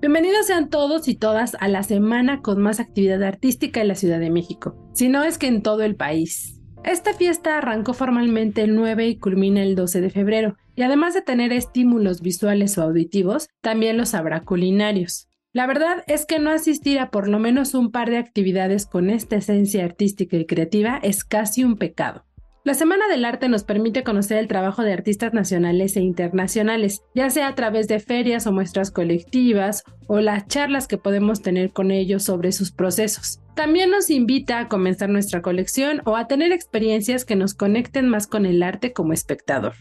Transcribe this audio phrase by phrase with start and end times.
[0.00, 4.20] Bienvenidos sean todos y todas a la semana con más actividad artística en la Ciudad
[4.20, 6.60] de México, si no es que en todo el país.
[6.84, 11.22] Esta fiesta arrancó formalmente el 9 y culmina el 12 de febrero, y además de
[11.22, 15.28] tener estímulos visuales o auditivos, también los habrá culinarios.
[15.52, 19.10] La verdad es que no asistir a por lo menos un par de actividades con
[19.10, 22.27] esta esencia artística y creativa es casi un pecado.
[22.64, 27.30] La Semana del Arte nos permite conocer el trabajo de artistas nacionales e internacionales, ya
[27.30, 31.90] sea a través de ferias o muestras colectivas o las charlas que podemos tener con
[31.90, 33.40] ellos sobre sus procesos.
[33.54, 38.26] También nos invita a comenzar nuestra colección o a tener experiencias que nos conecten más
[38.26, 39.74] con el arte como espectador.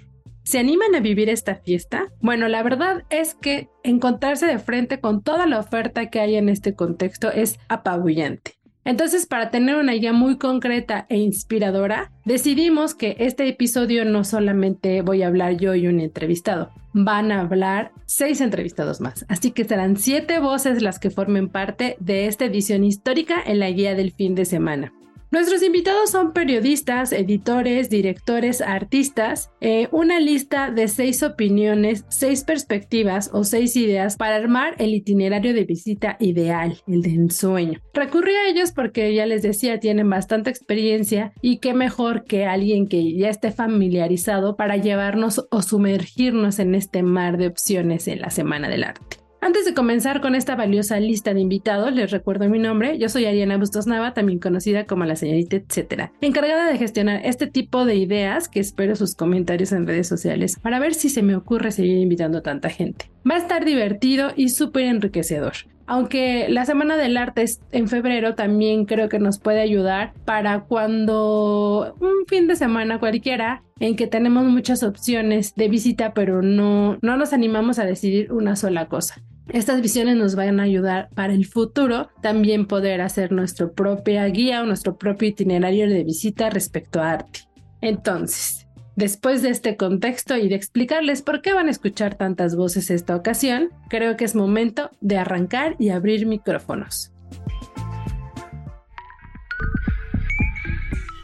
[0.44, 2.08] ¿Se animan a vivir esta fiesta?
[2.22, 6.48] Bueno, la verdad es que encontrarse de frente con toda la oferta que hay en
[6.48, 8.57] este contexto es apabullante.
[8.88, 15.02] Entonces, para tener una idea muy concreta e inspiradora, decidimos que este episodio no solamente
[15.02, 19.26] voy a hablar yo y un entrevistado, van a hablar seis entrevistados más.
[19.28, 23.70] Así que serán siete voces las que formen parte de esta edición histórica en la
[23.72, 24.94] guía del fin de semana.
[25.30, 33.30] Nuestros invitados son periodistas, editores, directores, artistas, eh, una lista de seis opiniones, seis perspectivas
[33.34, 37.82] o seis ideas para armar el itinerario de visita ideal, el de ensueño.
[37.94, 42.88] Recurrí a ellos porque ya les decía, tienen bastante experiencia y qué mejor que alguien
[42.88, 48.30] que ya esté familiarizado para llevarnos o sumergirnos en este mar de opciones en la
[48.30, 49.07] Semana del Arte.
[49.40, 52.98] Antes de comenzar con esta valiosa lista de invitados, les recuerdo mi nombre.
[52.98, 57.46] Yo soy Ariana Bustos Nava, también conocida como la señorita etcétera, encargada de gestionar este
[57.46, 61.36] tipo de ideas que espero sus comentarios en redes sociales para ver si se me
[61.36, 63.12] ocurre seguir invitando a tanta gente.
[63.30, 65.54] Va a estar divertido y súper enriquecedor.
[65.88, 70.66] Aunque la Semana del Arte es en febrero, también creo que nos puede ayudar para
[70.66, 76.98] cuando un fin de semana cualquiera en que tenemos muchas opciones de visita, pero no,
[77.02, 79.24] no nos animamos a decidir una sola cosa.
[79.54, 84.62] Estas visiones nos van a ayudar para el futuro también poder hacer nuestra propia guía
[84.62, 87.42] o nuestro propio itinerario de visita respecto a arte.
[87.80, 88.67] Entonces,
[88.98, 93.16] después de este contexto y de explicarles por qué van a escuchar tantas voces esta
[93.16, 97.14] ocasión, creo que es momento de arrancar y abrir micrófonos.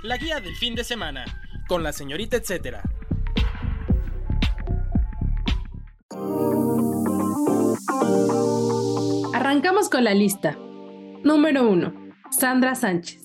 [0.04, 1.26] La guía del fin de semana
[1.68, 2.84] con la señorita etcétera.
[9.34, 10.58] Arrancamos con la lista.
[11.24, 11.94] Número 1.
[12.30, 13.23] Sandra Sánchez.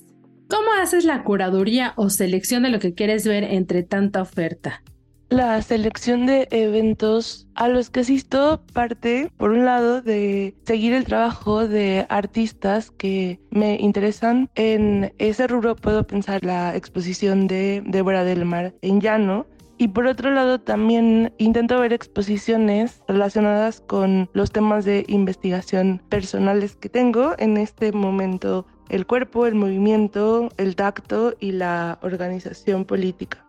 [0.49, 4.81] ¿Cómo haces la curaduría o selección de lo que quieres ver entre tanta oferta?
[5.29, 11.05] La selección de eventos a los que asisto parte, por un lado, de seguir el
[11.05, 14.49] trabajo de artistas que me interesan.
[14.55, 19.45] En ese rubro puedo pensar la exposición de Débora del Mar en Llano,
[19.81, 26.75] y por otro lado, también intento ver exposiciones relacionadas con los temas de investigación personales
[26.75, 33.45] que tengo en este momento, el cuerpo, el movimiento, el tacto y la organización política.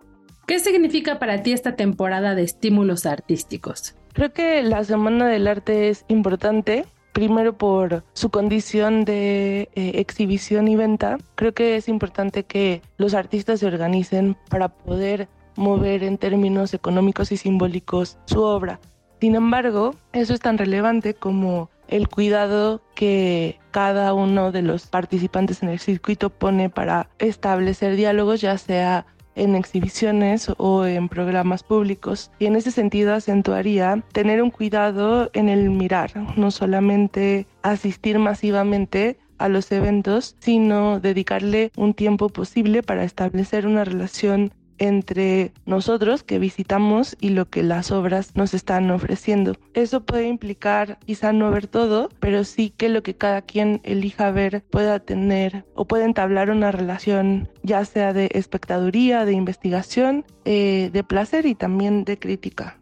[0.46, 3.94] ¿Qué significa para ti esta temporada de estímulos artísticos?
[4.12, 10.68] Creo que la Semana del Arte es importante primero por su condición de eh, exhibición
[10.68, 11.18] y venta.
[11.34, 17.32] Creo que es importante que los artistas se organicen para poder mover en términos económicos
[17.32, 18.80] y simbólicos su obra.
[19.20, 25.62] Sin embargo, eso es tan relevante como el cuidado que cada uno de los participantes
[25.62, 32.30] en el circuito pone para establecer diálogos, ya sea en exhibiciones o en programas públicos.
[32.38, 39.18] Y en ese sentido acentuaría tener un cuidado en el mirar, no solamente asistir masivamente
[39.38, 46.40] a los eventos, sino dedicarle un tiempo posible para establecer una relación entre nosotros que
[46.40, 49.54] visitamos y lo que las obras nos están ofreciendo.
[49.74, 54.32] Eso puede implicar quizá no ver todo, pero sí que lo que cada quien elija
[54.32, 60.90] ver pueda tener o pueda entablar una relación ya sea de espectaduría, de investigación, eh,
[60.92, 62.78] de placer y también de crítica.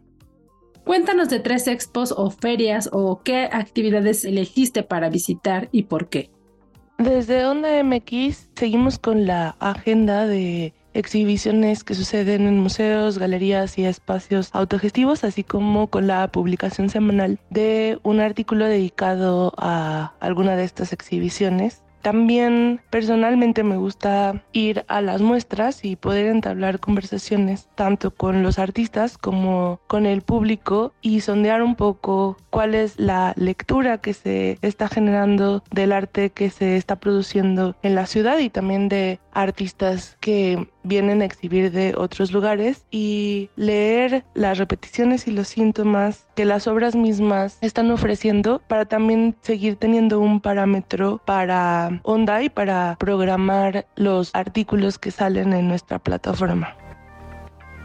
[0.85, 6.31] Cuéntanos de tres expos o ferias o qué actividades elegiste para visitar y por qué.
[6.97, 13.85] Desde Onda MX seguimos con la agenda de exhibiciones que suceden en museos, galerías y
[13.85, 20.65] espacios autogestivos, así como con la publicación semanal de un artículo dedicado a alguna de
[20.65, 21.81] estas exhibiciones.
[22.01, 28.57] También personalmente me gusta ir a las muestras y poder entablar conversaciones tanto con los
[28.57, 34.57] artistas como con el público y sondear un poco cuál es la lectura que se
[34.61, 40.17] está generando del arte que se está produciendo en la ciudad y también de artistas
[40.19, 46.45] que vienen a exhibir de otros lugares y leer las repeticiones y los síntomas que
[46.45, 52.95] las obras mismas están ofreciendo para también seguir teniendo un parámetro para onda y para
[52.99, 56.75] programar los artículos que salen en nuestra plataforma.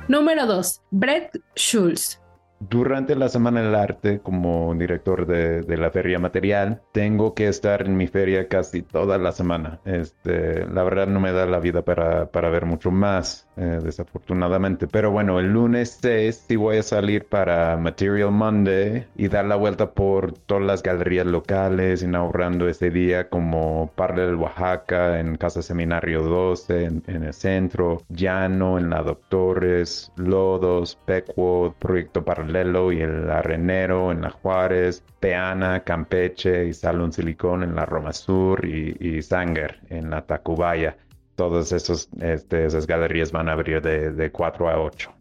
[0.09, 0.83] Número 2.
[0.91, 2.24] Brett Schulz.
[2.71, 7.97] Durante la Semana del Arte, como director de, la Feria Material, tengo que estar en
[7.97, 9.81] mi feria casi toda la semana.
[9.85, 13.44] Este, la verdad no me da la vida para, para ver mucho más.
[13.57, 14.89] Eh, desafortunadamente.
[14.89, 19.55] Pero bueno, el lunes 6 sí voy a salir para Material Monday y dar la
[19.55, 26.23] vuelta por todas las galerías locales, inaugurando ese día como del Oaxaca, en Casa Seminario
[26.23, 34.11] 12, en, el centro, Llano, en la Doctores, Lodos, Peckwood, Proyecto Paralelo y el Arenero,
[34.11, 39.79] en la Juárez, Peana, Campeche y Salón Silicón en la Roma Sur y, y Sanger
[39.91, 40.97] en la Tacubaya
[41.37, 45.13] todas esos, este, esas galerías van a abrir de, de 4 a 8.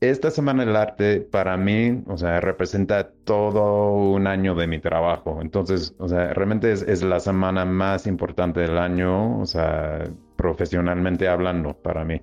[0.00, 5.38] Esta Semana del Arte para mí, o sea, representa todo un año de mi trabajo.
[5.40, 10.04] Entonces, o sea, realmente es, es la semana más importante del año, o sea,
[10.36, 12.20] profesionalmente hablando para mí.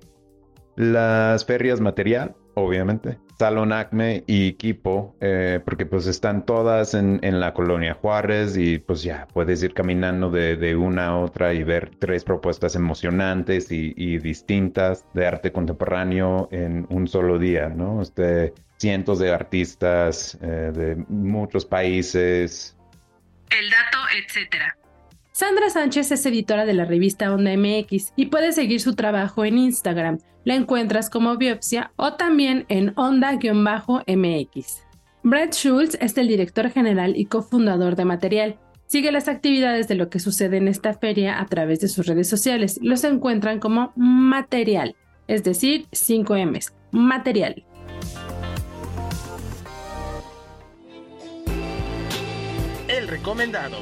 [0.76, 3.18] Las ferias material, obviamente.
[3.38, 9.02] Salón Acme y Equipo, eh, porque pues están todas en, la colonia Juárez y pues
[9.02, 15.04] ya puedes ir caminando de, una a otra y ver tres propuestas emocionantes y, distintas
[15.12, 18.00] de arte contemporáneo en un solo día, ¿no?
[18.00, 22.76] Este, cientos de artistas eh, de muchos países.
[23.50, 24.76] El dato, etcétera.
[25.36, 29.58] Sandra Sánchez es editora de la revista Onda MX y puedes seguir su trabajo en
[29.58, 30.20] Instagram.
[30.44, 33.42] La encuentras como Biopsia o también en Onda-MX.
[35.24, 38.60] Brett Schultz es el director general y cofundador de Material.
[38.86, 42.28] Sigue las actividades de lo que sucede en esta feria a través de sus redes
[42.28, 42.78] sociales.
[42.80, 44.94] Los encuentran como Material,
[45.26, 46.72] es decir, 5 M's.
[46.92, 47.64] Material.
[52.86, 53.78] El recomendado.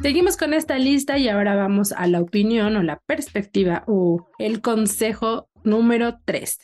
[0.00, 4.60] Seguimos con esta lista y ahora vamos a la opinión o la perspectiva o el
[4.60, 6.58] consejo número 3.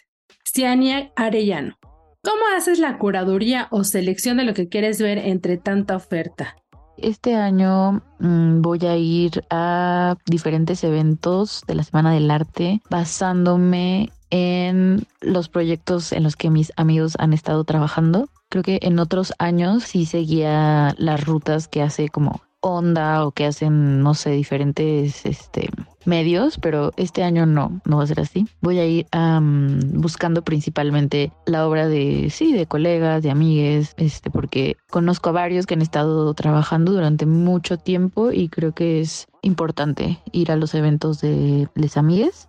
[0.45, 1.77] Ciania Arellano.
[2.23, 6.55] ¿Cómo haces la curaduría o selección de lo que quieres ver entre tanta oferta?
[6.97, 14.13] Este año mm, voy a ir a diferentes eventos de la Semana del Arte basándome
[14.31, 18.29] en los proyectos en los que mis amigos han estado trabajando.
[18.49, 23.45] Creo que en otros años sí seguía las rutas que hace como onda o que
[23.45, 25.69] hacen, no sé, diferentes este,
[26.07, 28.47] medios, pero este año no, no va a ser así.
[28.63, 29.07] Voy a ir
[29.93, 35.67] buscando principalmente la obra de, sí, de colegas, de amigues, este, porque conozco a varios
[35.67, 40.75] que han estado trabajando durante mucho tiempo y creo que es importante ir a los
[40.75, 42.49] eventos de les amigues.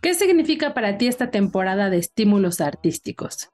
[0.00, 3.50] ¿Qué significa para ti esta temporada de estímulos artísticos?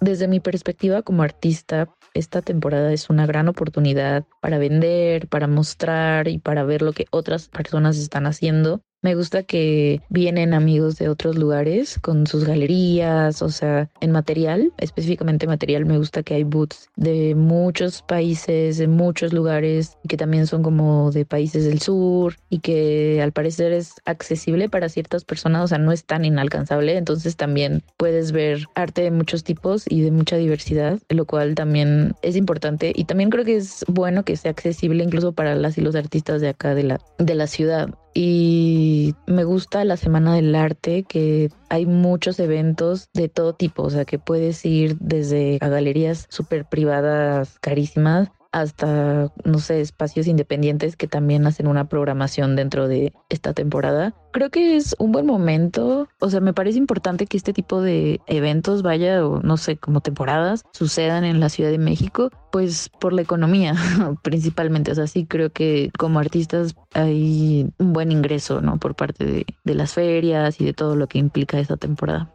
[0.00, 6.28] Desde mi perspectiva como artista, esta temporada es una gran oportunidad para vender, para mostrar
[6.28, 11.08] y para ver lo que otras personas están haciendo me gusta que vienen amigos de
[11.08, 16.44] otros lugares con sus galerías, o sea, en material, específicamente material, me gusta que hay
[16.44, 22.36] booths de muchos países, de muchos lugares, que también son como de países del sur
[22.50, 26.96] y que al parecer es accesible para ciertas personas, o sea, no es tan inalcanzable,
[26.96, 32.14] entonces también puedes ver arte de muchos tipos y de mucha diversidad, lo cual también
[32.22, 32.92] es importante.
[32.94, 36.40] Y también creo que es bueno que sea accesible incluso para las y los artistas
[36.40, 41.50] de acá de la, de la ciudad y me gusta la Semana del Arte, que
[41.68, 46.64] hay muchos eventos de todo tipo, o sea, que puedes ir desde a galerías súper
[46.64, 53.52] privadas, carísimas, hasta, no sé, espacios independientes que también hacen una programación dentro de esta
[53.52, 54.14] temporada.
[54.32, 58.20] Creo que es un buen momento, o sea, me parece importante que este tipo de
[58.26, 63.12] eventos vaya, o no sé, como temporadas, sucedan en la Ciudad de México, pues por
[63.12, 63.74] la economía
[64.22, 68.78] principalmente, o sea, sí creo que como artistas hay un buen ingreso, ¿no?
[68.78, 72.32] Por parte de, de las ferias y de todo lo que implica esta temporada.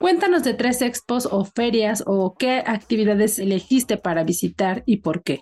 [0.00, 5.40] Cuéntanos de tres expos o ferias o qué actividades elegiste para visitar y por qué.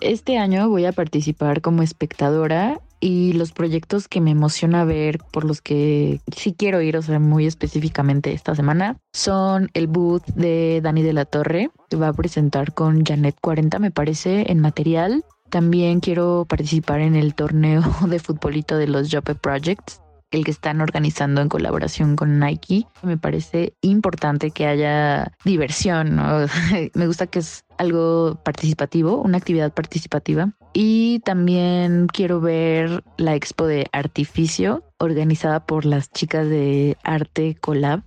[0.00, 5.44] Este año voy a participar como espectadora y los proyectos que me emociona ver, por
[5.44, 10.80] los que sí quiero ir, o sea, muy específicamente esta semana, son el booth de
[10.82, 15.24] Dani de la Torre, que va a presentar con Janet 40, me parece, en material.
[15.48, 20.01] También quiero participar en el torneo de futbolito de los Jope Projects,
[20.32, 22.86] el que están organizando en colaboración con Nike.
[23.02, 26.16] Me parece importante que haya diversión.
[26.94, 30.52] Me gusta que es algo participativo, una actividad participativa.
[30.72, 38.02] Y también quiero ver la expo de artificio organizada por las chicas de Arte Collab.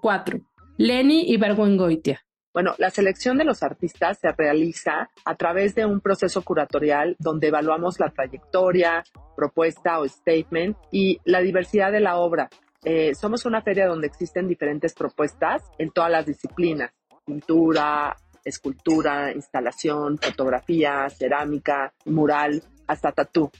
[0.00, 0.40] 4.
[0.76, 2.20] Lenny y Bergüengoitia.
[2.52, 7.48] Bueno, la selección de los artistas se realiza a través de un proceso curatorial donde
[7.48, 9.02] evaluamos la trayectoria,
[9.34, 12.50] propuesta o statement y la diversidad de la obra.
[12.84, 16.92] Eh, somos una feria donde existen diferentes propuestas en todas las disciplinas,
[17.24, 23.50] pintura, escultura, instalación, fotografía, cerámica, mural, hasta tatú.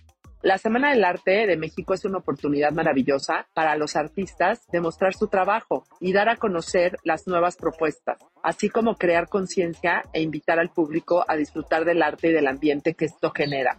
[0.42, 5.14] La Semana del Arte de México es una oportunidad maravillosa para los artistas de mostrar
[5.14, 10.58] su trabajo y dar a conocer las nuevas propuestas, así como crear conciencia e invitar
[10.58, 13.78] al público a disfrutar del arte y del ambiente que esto genera.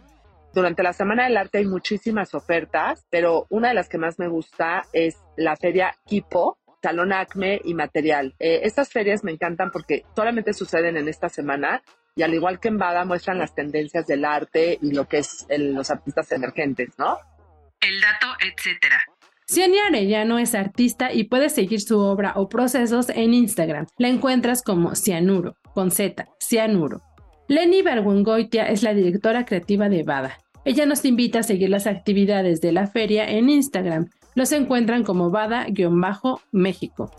[0.54, 4.28] Durante la Semana del Arte hay muchísimas ofertas, pero una de las que más me
[4.28, 8.34] gusta es la feria Kipo, Salón Acme y Material.
[8.38, 11.82] Eh, estas ferias me encantan porque solamente suceden en esta semana
[12.16, 15.46] y al igual que en Bada muestran las tendencias del arte y lo que es
[15.58, 17.18] los artistas emergentes, ¿no?
[17.80, 19.02] El dato, etcétera.
[19.46, 23.86] Ciania Arellano es artista y puedes seguir su obra o procesos en Instagram.
[23.98, 27.02] La encuentras como Cianuro, con Z, Cianuro.
[27.48, 30.38] Lenny Bergungoitia es la directora creativa de Bada.
[30.64, 34.08] Ella nos invita a seguir las actividades de la feria en Instagram.
[34.34, 37.10] Los encuentran como Bada-México.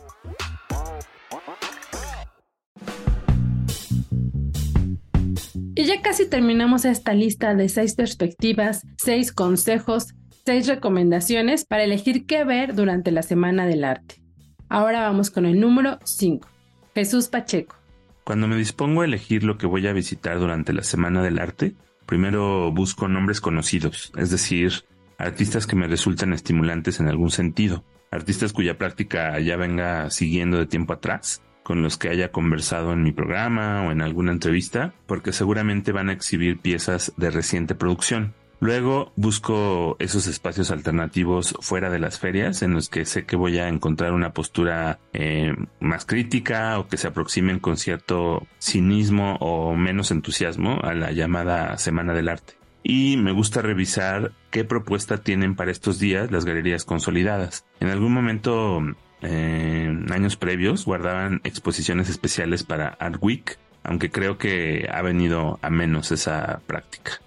[5.78, 10.16] Y ya casi terminamos esta lista de seis perspectivas, seis consejos,
[10.46, 14.22] seis recomendaciones para elegir qué ver durante la Semana del Arte.
[14.70, 16.48] Ahora vamos con el número 5.
[16.94, 17.76] Jesús Pacheco.
[18.24, 21.76] Cuando me dispongo a elegir lo que voy a visitar durante la Semana del Arte,
[22.06, 24.86] primero busco nombres conocidos, es decir,
[25.18, 30.68] artistas que me resultan estimulantes en algún sentido, artistas cuya práctica ya venga siguiendo de
[30.68, 35.34] tiempo atrás con los que haya conversado en mi programa o en alguna entrevista, porque
[35.34, 38.36] seguramente van a exhibir piezas de reciente producción.
[38.60, 43.58] Luego busco esos espacios alternativos fuera de las ferias en los que sé que voy
[43.58, 49.76] a encontrar una postura eh, más crítica o que se aproximen con cierto cinismo o
[49.76, 52.54] menos entusiasmo a la llamada Semana del Arte.
[52.84, 57.66] Y me gusta revisar qué propuesta tienen para estos días las galerías consolidadas.
[57.80, 58.84] En algún momento
[59.26, 65.70] en años previos guardaban exposiciones especiales para Art Week, aunque creo que ha venido a
[65.70, 67.22] menos esa práctica.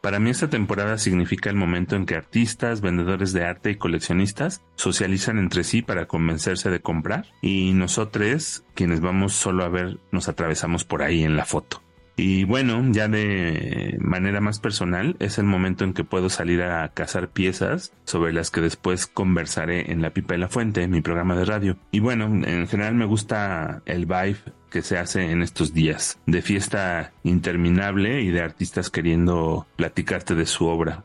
[0.00, 4.62] Para mí esta temporada significa el momento en que artistas, vendedores de arte y coleccionistas
[4.76, 10.28] socializan entre sí para convencerse de comprar y nosotros, quienes vamos solo a ver, nos
[10.28, 11.82] atravesamos por ahí en la foto.
[12.20, 16.88] Y bueno, ya de manera más personal, es el momento en que puedo salir a
[16.88, 21.36] cazar piezas sobre las que después conversaré en La Pipa de la Fuente, mi programa
[21.36, 21.78] de radio.
[21.92, 26.42] Y bueno, en general me gusta el vibe que se hace en estos días, de
[26.42, 31.04] fiesta interminable y de artistas queriendo platicarte de su obra.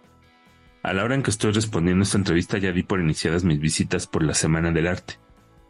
[0.82, 4.08] A la hora en que estoy respondiendo esta entrevista ya di por iniciadas mis visitas
[4.08, 5.20] por la Semana del Arte.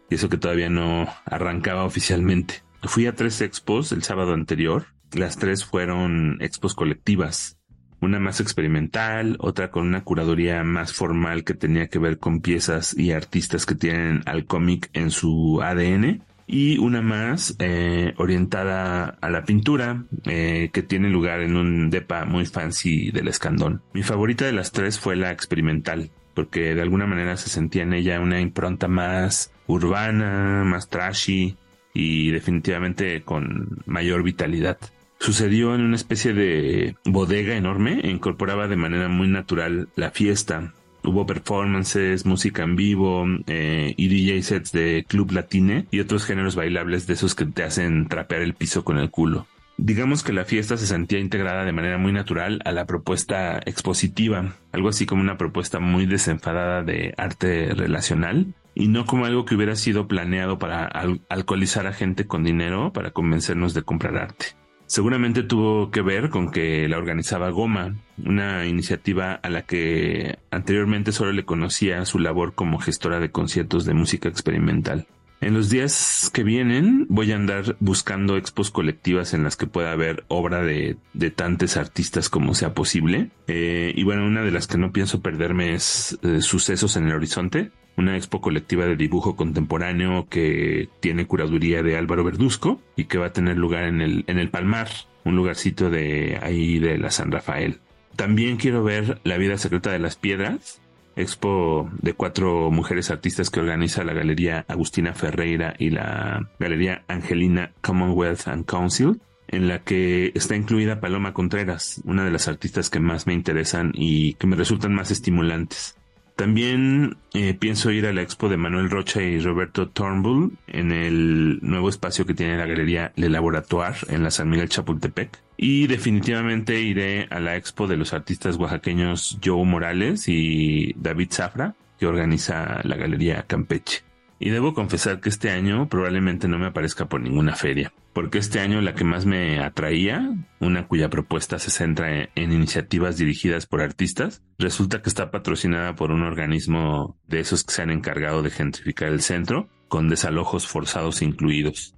[0.09, 2.63] Y eso que todavía no arrancaba oficialmente.
[2.83, 4.85] Fui a tres expos el sábado anterior
[5.15, 7.57] las tres fueron expos colectivas,
[8.01, 12.97] una más experimental, otra con una curaduría más formal que tenía que ver con piezas
[12.97, 19.29] y artistas que tienen al cómic en su ADN, y una más eh, orientada a
[19.29, 23.81] la pintura eh, que tiene lugar en un depa muy fancy del escandón.
[23.93, 27.93] Mi favorita de las tres fue la experimental, porque de alguna manera se sentía en
[27.93, 31.55] ella una impronta más urbana, más trashy
[31.93, 34.77] y definitivamente con mayor vitalidad
[35.23, 40.73] sucedió en una especie de bodega enorme e incorporaba de manera muy natural la fiesta.
[41.01, 46.55] Hubo performances, música en vivo eh, y DJ sets de club latine y otros géneros
[46.55, 49.47] bailables de esos que te hacen trapear el piso con el culo.
[49.77, 54.55] Digamos que la fiesta se sentía integrada de manera muy natural a la propuesta expositiva,
[54.73, 59.55] algo así como una propuesta muy desenfadada de arte relacional, y no como algo que
[59.55, 60.85] hubiera sido planeado para
[61.29, 64.62] alcoholizar a gente con dinero para convencernos de comprar arte.
[64.93, 71.11] Seguramente tuvo que ver con que la organizaba Goma, una iniciativa a la que anteriormente
[71.11, 75.07] solo le conocía su labor como gestora de conciertos de música experimental.
[75.41, 79.93] En los días que vienen voy a andar buscando expos colectivas en las que pueda
[79.93, 83.31] haber obra de, de tantos artistas como sea posible.
[83.47, 87.15] Eh, y bueno, una de las que no pienso perderme es eh, Sucesos en el
[87.15, 93.17] Horizonte, una expo colectiva de dibujo contemporáneo que tiene curaduría de Álvaro Verduzco y que
[93.17, 94.89] va a tener lugar en el, en el Palmar,
[95.23, 97.79] un lugarcito de ahí de la San Rafael.
[98.15, 100.81] También quiero ver La vida secreta de las piedras,
[101.15, 107.71] expo de cuatro mujeres artistas que organiza la Galería Agustina Ferreira y la Galería Angelina
[107.81, 112.99] Commonwealth and Council, en la que está incluida Paloma Contreras, una de las artistas que
[112.99, 115.95] más me interesan y que me resultan más estimulantes.
[116.35, 121.59] También eh, pienso ir a la expo de Manuel Rocha y Roberto Turnbull en el
[121.61, 125.39] nuevo espacio que tiene la galería Le Laboratoire en la San Miguel Chapultepec.
[125.57, 131.75] Y definitivamente iré a la expo de los artistas oaxaqueños Joe Morales y David Zafra
[131.99, 134.01] que organiza la galería Campeche.
[134.39, 138.59] Y debo confesar que este año probablemente no me aparezca por ninguna feria, porque este
[138.59, 143.81] año la que más me atraía, una cuya propuesta se centra en, iniciativas dirigidas por
[143.81, 148.51] artistas, resulta que está patrocinada por un organismo de esos que se han encargado de
[148.51, 151.95] gentrificar el centro, con desalojos forzados incluidos.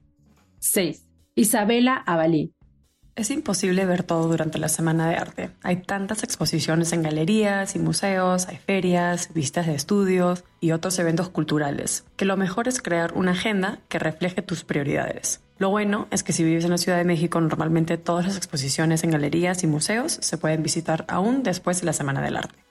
[0.59, 1.05] 6.
[1.35, 2.54] Isabela Avalí.
[3.15, 5.49] Es imposible ver todo durante la Semana de Arte.
[5.63, 11.29] Hay tantas exposiciones en galerías y museos, hay ferias, vistas de estudios y otros eventos
[11.29, 15.39] culturales, que lo mejor es crear una agenda que refleje tus prioridades.
[15.59, 19.05] Lo bueno es que si vives en la Ciudad de México, normalmente todas las exposiciones
[19.05, 22.64] en galerías y museos se pueden visitar aún después de la Semana del Arte.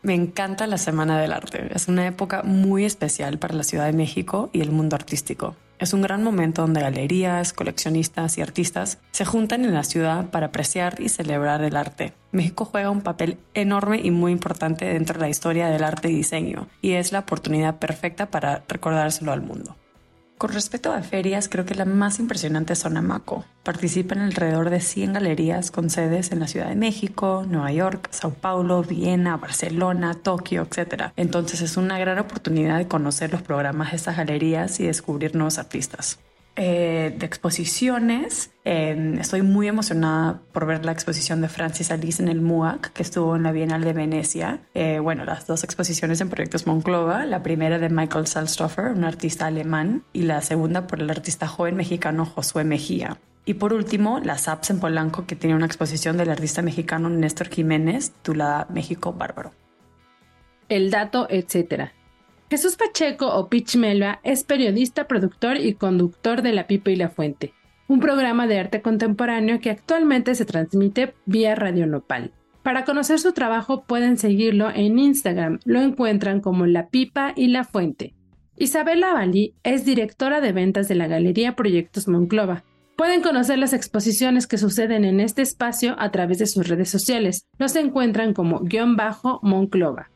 [0.00, 1.70] Me encanta la Semana del Arte.
[1.74, 5.56] Es una época muy especial para la Ciudad de México y el mundo artístico.
[5.80, 10.46] Es un gran momento donde galerías, coleccionistas y artistas se juntan en la ciudad para
[10.46, 12.12] apreciar y celebrar el arte.
[12.30, 16.14] México juega un papel enorme y muy importante dentro de la historia del arte y
[16.14, 19.76] diseño, y es la oportunidad perfecta para recordárselo al mundo.
[20.38, 23.44] Con respecto a ferias, creo que la más impresionante es Sonamaco.
[23.64, 28.08] Participa en alrededor de 100 galerías con sedes en la Ciudad de México, Nueva York,
[28.12, 31.10] Sao Paulo, Viena, Barcelona, Tokio, etc.
[31.16, 35.58] Entonces es una gran oportunidad de conocer los programas de estas galerías y descubrir nuevos
[35.58, 36.20] artistas.
[36.60, 38.50] Eh, de exposiciones.
[38.64, 43.36] estoy muy emocionada por ver la exposición de Francis Alice en el MUAC, que estuvo
[43.36, 44.58] en la Bienal de Venecia.
[44.74, 49.46] Eh, bueno, las dos exposiciones en Proyectos Monclova, la primera de Michael Salzstoffer, un artista
[49.46, 53.18] alemán, y la segunda por el artista joven mexicano Josué Mejía.
[53.44, 57.50] Y por último, las apps en Polanco, que tiene una exposición del artista mexicano Néstor
[57.50, 59.52] Jiménez, titulada México Bárbaro.
[60.68, 61.92] El dato, etcétera.
[62.50, 67.10] Jesús Pacheco o Pitch Melba es periodista, productor y conductor de La Pipa y la
[67.10, 67.52] Fuente,
[67.88, 72.32] un programa de arte contemporáneo que actualmente se transmite vía Radio Nopal.
[72.62, 77.64] Para conocer su trabajo pueden seguirlo en Instagram, lo encuentran como La Pipa y la
[77.64, 78.14] Fuente.
[78.56, 82.64] Isabela Valí es directora de ventas de la Galería Proyectos Monclova.
[82.96, 87.46] Pueden conocer las exposiciones que suceden en este espacio a través de sus redes sociales.
[87.58, 90.10] Los encuentran como guion bajo Monclova.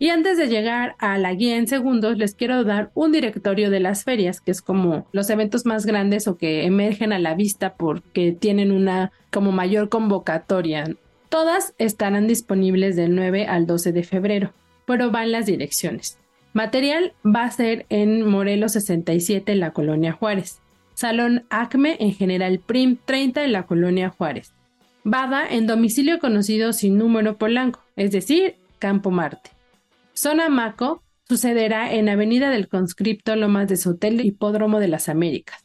[0.00, 3.80] Y antes de llegar a la guía en segundos, les quiero dar un directorio de
[3.80, 7.74] las ferias, que es como los eventos más grandes o que emergen a la vista
[7.74, 10.96] porque tienen una como mayor convocatoria.
[11.28, 14.54] Todas estarán disponibles del 9 al 12 de febrero,
[14.86, 16.16] pero van las direcciones.
[16.54, 20.60] Material va a ser en Morelos 67 en la Colonia Juárez.
[20.94, 24.54] Salón Acme en General Prim 30 en la Colonia Juárez.
[25.04, 29.59] Bada en domicilio conocido sin número Polanco, es decir, Campo Marte.
[30.22, 35.64] Zona Maco sucederá en Avenida del Conscripto Lomas de Sotel Hipódromo de las Américas.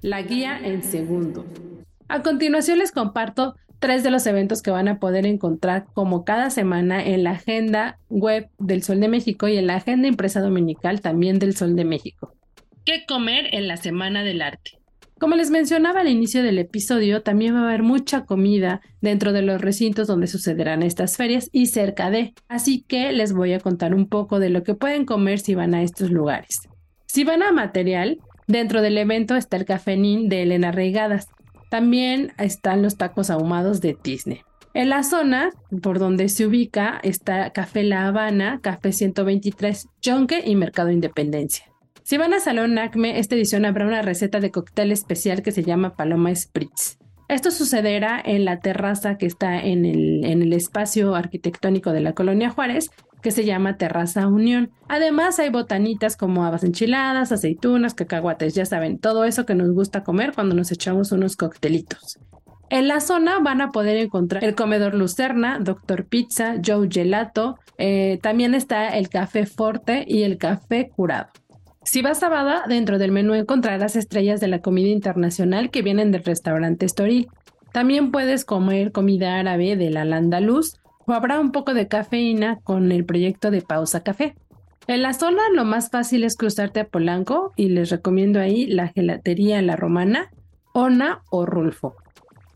[0.00, 1.44] La guía en segundo.
[2.08, 6.48] A continuación les comparto tres de los eventos que van a poder encontrar como cada
[6.48, 11.02] semana en la agenda web del Sol de México y en la agenda impresa dominical
[11.02, 12.32] también del Sol de México.
[12.86, 14.77] ¿Qué comer en la Semana del Arte?
[15.18, 19.42] Como les mencionaba al inicio del episodio, también va a haber mucha comida dentro de
[19.42, 22.34] los recintos donde sucederán estas ferias y cerca de.
[22.46, 25.74] Así que les voy a contar un poco de lo que pueden comer si van
[25.74, 26.68] a estos lugares.
[27.06, 31.26] Si van a material, dentro del evento está el cafenín de Elena Reigadas.
[31.68, 34.42] También están los tacos ahumados de Disney.
[34.72, 35.50] En la zona
[35.82, 41.64] por donde se ubica está Café La Habana, Café 123, Yonke y Mercado Independencia.
[42.08, 45.62] Si van a Salón Acme, esta edición habrá una receta de cóctel especial que se
[45.62, 46.96] llama Paloma Spritz.
[47.28, 52.14] Esto sucederá en la terraza que está en el, en el espacio arquitectónico de la
[52.14, 52.88] colonia Juárez,
[53.20, 54.70] que se llama Terraza Unión.
[54.88, 60.02] Además hay botanitas como habas enchiladas, aceitunas, cacahuates, ya saben, todo eso que nos gusta
[60.02, 62.18] comer cuando nos echamos unos coctelitos.
[62.70, 68.18] En la zona van a poder encontrar el comedor Lucerna, Doctor Pizza, Joe Gelato, eh,
[68.22, 71.28] también está el café Forte y el café Curado.
[71.90, 76.22] Si vas a dentro del menú encontrarás estrellas de la comida internacional que vienen del
[76.22, 77.28] restaurante Estoril.
[77.72, 80.74] También puedes comer comida árabe de la Landaluz
[81.06, 84.34] o habrá un poco de cafeína con el proyecto de Pausa Café.
[84.86, 88.88] En la zona lo más fácil es cruzarte a Polanco y les recomiendo ahí la
[88.88, 90.30] gelatería La Romana,
[90.74, 91.94] Ona o Rulfo.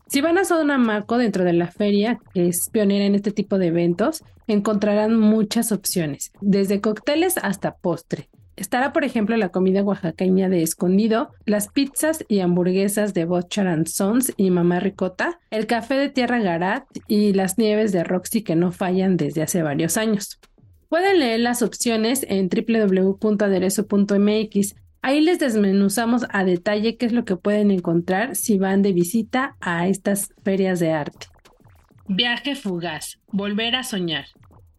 [0.05, 0.77] Si van a Zona
[1.17, 6.31] dentro de la feria, que es pionera en este tipo de eventos, encontrarán muchas opciones,
[6.39, 8.29] desde cócteles hasta postre.
[8.55, 14.31] Estará, por ejemplo, la comida oaxaqueña de escondido, las pizzas y hamburguesas de Butcher Sons
[14.37, 18.71] y Mamá Ricota, el café de Tierra Garat y las nieves de Roxy que no
[18.71, 20.39] fallan desde hace varios años.
[20.89, 24.75] Pueden leer las opciones en www.aderezo.mx.
[25.01, 29.57] Ahí les desmenuzamos a detalle qué es lo que pueden encontrar si van de visita
[29.59, 31.25] a estas ferias de arte.
[32.07, 33.17] Viaje fugaz.
[33.31, 34.25] Volver a soñar.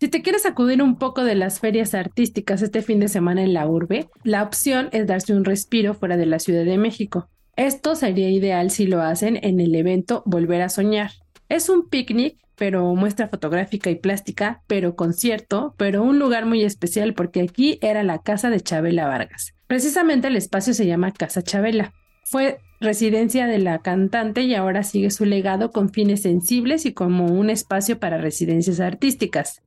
[0.04, 3.54] Si te quieres acudir un poco de las ferias artísticas este fin de semana en
[3.54, 7.30] la urbe, la opción es darse un respiro fuera de la Ciudad de México.
[7.56, 11.12] Esto sería ideal si lo hacen en el evento Volver a Soñar.
[11.48, 17.14] Es un picnic, pero muestra fotográfica y plástica, pero concierto, pero un lugar muy especial
[17.14, 19.54] porque aquí era la casa de Chabela Vargas.
[19.68, 21.94] Precisamente el espacio se llama Casa Chabela.
[22.24, 27.24] Fue residencia de la cantante y ahora sigue su legado con fines sensibles y como
[27.24, 29.62] un espacio para residencias artísticas.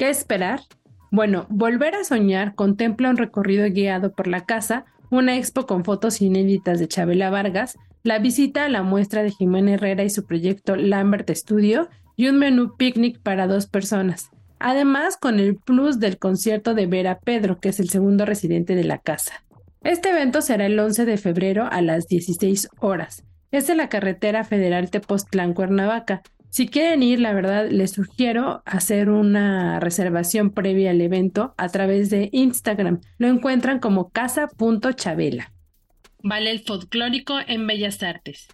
[0.00, 0.62] ¿Qué esperar?
[1.10, 6.22] Bueno, Volver a Soñar contempla un recorrido guiado por la casa, una expo con fotos
[6.22, 10.74] inéditas de Chabela Vargas, la visita a la muestra de Jimena Herrera y su proyecto
[10.74, 14.30] Lambert Studio y un menú picnic para dos personas.
[14.58, 18.84] Además, con el plus del concierto de Vera Pedro, que es el segundo residente de
[18.84, 19.44] la casa.
[19.82, 23.22] Este evento será el 11 de febrero a las 16 horas.
[23.50, 26.22] Es en la carretera federal Tepoztlán-Cuernavaca.
[26.50, 32.10] Si quieren ir, la verdad, les sugiero hacer una reservación previa al evento a través
[32.10, 33.00] de Instagram.
[33.18, 35.52] Lo encuentran como casa.chabela.
[36.22, 38.48] Vale el folclórico en Bellas Artes.